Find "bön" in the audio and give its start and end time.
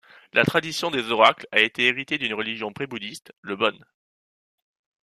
3.55-3.77